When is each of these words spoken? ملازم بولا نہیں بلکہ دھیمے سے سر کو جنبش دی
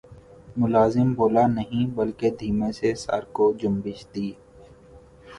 ملازم 0.57 1.13
بولا 1.13 1.45
نہیں 1.47 1.85
بلکہ 1.95 2.29
دھیمے 2.39 2.71
سے 2.79 2.93
سر 3.03 3.23
کو 3.35 3.51
جنبش 3.59 3.99
دی 4.15 4.29